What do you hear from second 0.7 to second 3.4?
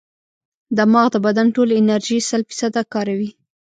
دماغ د بدن ټولې انرژي شل فیصده کاروي.